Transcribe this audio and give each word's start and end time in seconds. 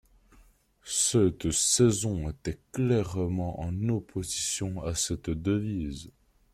Cette 0.83 1.51
saison 1.51 2.27
était 2.31 2.57
clairement 2.71 3.59
en 3.61 3.87
opposition 3.89 4.81
à 4.83 4.95
cette 4.95 5.29
devise. 5.29 6.09